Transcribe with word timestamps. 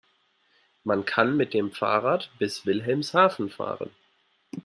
Man 0.83 1.05
kann 1.05 1.37
mit 1.37 1.53
dem 1.53 1.71
Fahrrad 1.71 2.31
bis 2.39 2.65
Wilhelmshaven 2.65 3.51
fahren 3.51 3.91